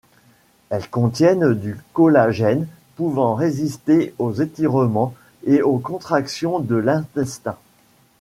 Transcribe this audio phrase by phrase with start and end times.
[0.71, 2.65] Elles contiennent du collagène
[2.95, 5.13] pouvant résister aux étirements
[5.45, 7.55] et aux contractions de l'intestin.